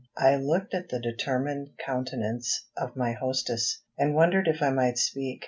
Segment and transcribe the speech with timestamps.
[0.17, 5.39] I looked at the determined countenance of my hostess, and wondered if I might speak.